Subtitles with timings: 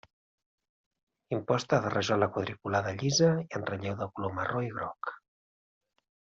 [1.37, 5.15] Imposta de rajola quadriculada llisa i en relleu de color marró i groc.